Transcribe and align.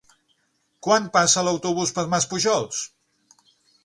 Quan 0.85 1.03
passa 1.17 1.43
l'autobús 1.47 1.93
per 1.97 2.05
Maspujols? 2.13 2.81